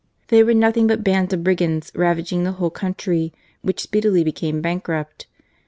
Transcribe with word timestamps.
They 0.29 0.41
were 0.43 0.55
nothing 0.55 0.87
but 0.87 1.03
bands 1.03 1.31
of 1.31 1.43
brigands, 1.43 1.91
ravaging 1.93 2.43
the 2.43 2.53
whole 2.53 2.71
country, 2.71 3.31
which 3.61 3.81
speedily 3.83 4.23
became 4.23 4.59
bankrupt. 4.59 5.27